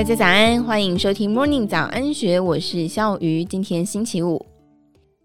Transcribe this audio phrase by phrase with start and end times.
[0.00, 3.44] 大家早安，欢迎收听 Morning 早安学，我是笑鱼。
[3.44, 4.42] 今天星期五，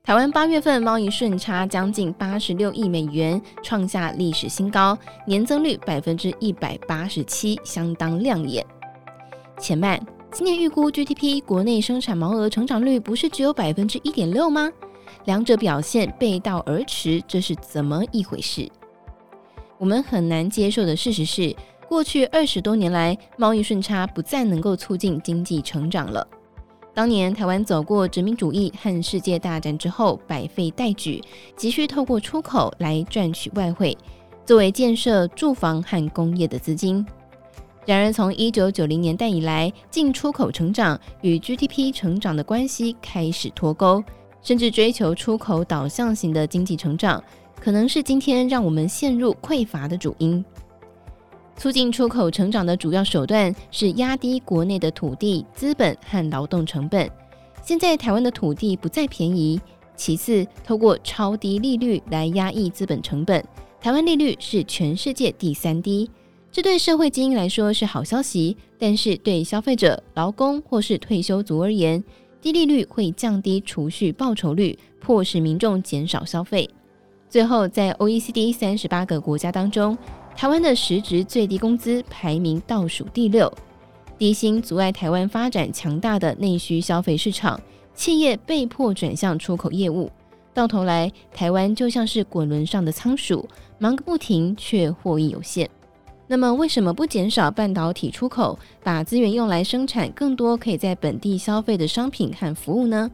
[0.04, 8.66] 台湾八月份贸易顺差将近八十六亿美元，创下历史新高，年增率百分之一百八十七，相当亮眼。
[9.58, 9.98] 且慢，
[10.34, 14.70] 今年预估 GDP 国内生产毛额成长率不是只有百分之一点六吗？
[15.24, 18.70] 两者表现背道而驰，这是怎么一回事？
[19.78, 21.56] 我们很难接受的事实是，
[21.88, 26.28] 过去二十多年来，贸易顺差不再能够促进经济成长了。
[26.94, 31.22] 当年台湾走过殖民主义和世界大战之后，百废待举，
[31.56, 33.98] 急需透过出口来赚取外汇，
[34.46, 37.06] 作为建设住房和工业的资金。
[37.86, 44.04] 然而，从一九九零年代以来，进出口成长与 GDP 成长的关系开始脱钩，
[44.42, 47.24] 甚至追求出口导向型的经济成长，
[47.60, 50.44] 可能是今天让我们陷入匮乏的主因。
[51.58, 57.10] 促进出口成长的主要手段是压低国内的土地、资本和劳动成本。
[57.64, 59.60] 现在台湾的土地不再便宜，
[59.96, 63.44] 其次，透过超低利率来压抑资本成本，
[63.82, 66.10] 台湾利率是全世界第三低。
[66.52, 72.04] 这对社会精英来说是好消息，但是对消费者、劳工或是退休族而言，
[72.40, 76.70] 低利率会降低储蓄报酬率，迫使民众减少消费。
[77.28, 79.98] 最后，在 OECD 三十八个国家当中，
[80.36, 83.52] 台湾的实质最低工资排名倒数第六，
[84.18, 87.60] 低薪阻碍台湾发展强大的内需消费市场，
[87.96, 90.12] 企业被迫转向出口业务，
[90.54, 93.48] 到头来台湾就像是滚轮上的仓鼠，
[93.80, 95.70] 忙个不停却获益有限。
[96.28, 103.10] 那么为什么不减少半导体出口，把资源用来生产更多可以在本地消费的商品和服务呢？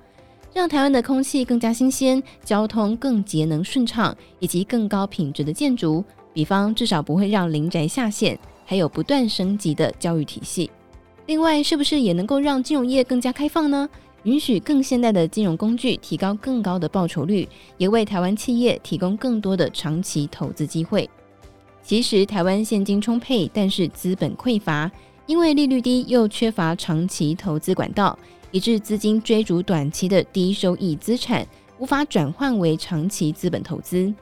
[0.53, 6.03] 让台湾的空气更加新鲜，交通更节能顺畅，以及更高品质的建筑。
[6.33, 10.69] 比方，至少不会让林宅下线，还有不断升级的教育体系。
[11.27, 13.89] 另外，是不是也能够让金融业更加开放呢？
[14.23, 17.47] 允许更现代的金融工具，提高更高的报酬率，
[17.77, 21.09] 也为台湾企业提供更多的长期投资机会。
[21.81, 24.91] 其实，台湾现金充沛，但是资本匮乏，
[25.25, 28.17] 因为利率低又缺乏长期投资管道，
[28.51, 31.43] 以致资金追逐短期的低收益资产，
[31.79, 34.13] 无法转换为长期资本投资。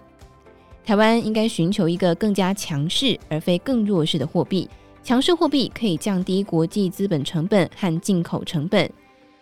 [0.89, 4.67] 台湾应该寻求一个更加强势而非更弱势的货币。
[5.03, 8.89] 强势货币可以降低国际资本成本和进口成本，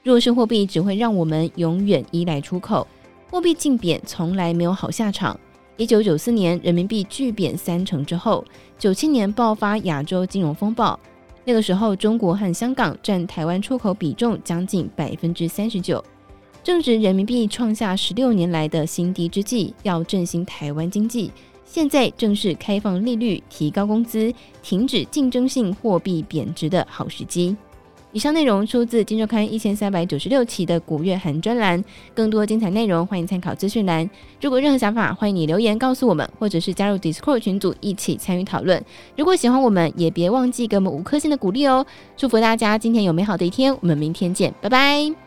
[0.03, 2.85] 弱势货币只会让我们永远依赖出口。
[3.31, 5.39] 货币竞贬从来没有好下场。
[5.77, 8.43] 一九九四年人民币巨贬三成之后，
[8.77, 10.99] 九七年爆发亚洲金融风暴，
[11.45, 16.03] 那个时候中国和香港占台湾出口比重将近百分之三十九。
[16.67, 21.31] 正值人民币创下十六年来的新低之际，要振兴台湾经济，
[21.63, 27.55] 现在正是开放利率、提高工资、停止竞争性货币贬值的好时机。
[28.11, 31.81] 以上内容出自《金周刊》一千三百九十六期的古月涵专栏，
[32.13, 34.09] 更多精彩内容欢迎参考资讯栏。
[34.41, 38.83] 如果任何想法，欢迎你留言告诉我们，或者是加入 Discord 群组一起参与讨论。
[39.15, 41.85] 如果喜欢我们，也别忘记给我们五颗星的鼓励哦！
[42.17, 45.26] 祝福大家今天有美好的一天，我们明天见，拜拜。